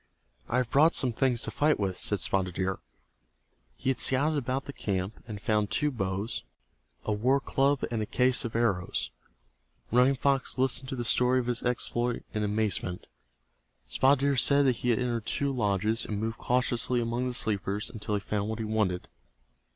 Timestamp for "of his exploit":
11.39-12.23